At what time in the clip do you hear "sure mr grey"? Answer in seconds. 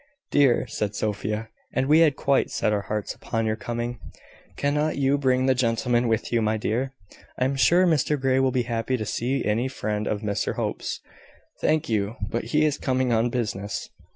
7.55-8.39